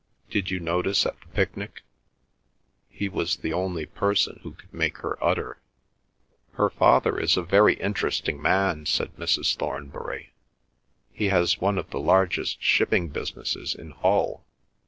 "Did 0.31 0.49
you 0.49 0.59
notice 0.59 1.05
at 1.05 1.21
the 1.21 1.27
picnic? 1.27 1.83
He 2.89 3.07
was 3.07 3.35
the 3.35 3.53
only 3.53 3.85
person 3.85 4.39
who 4.41 4.53
could 4.53 4.73
make 4.73 4.97
her 5.05 5.23
utter." 5.23 5.61
"Her 6.53 6.71
father 6.71 7.19
is 7.19 7.37
a 7.37 7.43
very 7.43 7.75
interesting 7.75 8.41
man," 8.41 8.87
said 8.87 9.15
Mrs. 9.17 9.55
Thornbury. 9.55 10.33
"He 11.11 11.27
has 11.27 11.61
one 11.61 11.77
of 11.77 11.91
the 11.91 11.99
largest 11.99 12.63
shipping 12.63 13.09
businesses 13.09 13.75
in 13.75 13.91
Hull. 13.91 14.43